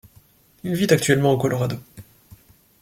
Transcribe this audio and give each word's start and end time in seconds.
Il 0.63 0.73
vit 0.73 0.87
actuellement 0.91 1.31
au 1.31 1.37
Colorado. 1.37 1.75